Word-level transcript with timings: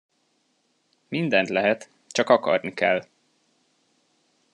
Mindent 1.07 1.49
lehet, 1.49 1.89
csak 2.07 2.29
akarni 2.29 2.73
kell. 2.73 3.03